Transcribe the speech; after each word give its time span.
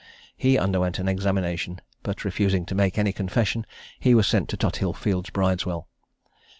He 0.35 0.57
underwent 0.57 0.97
an 0.97 1.07
examination; 1.07 1.79
but, 2.01 2.25
refusing 2.25 2.65
to 2.65 2.73
make 2.73 2.97
any 2.97 3.13
confession, 3.13 3.67
he 3.99 4.15
was 4.15 4.25
sent 4.25 4.49
to 4.49 4.57
Tothill 4.57 4.93
fields' 4.93 5.29
Bridewell. 5.29 5.87